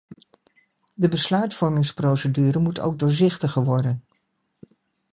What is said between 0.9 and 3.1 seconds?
De besluitvormingsprocedure moet ook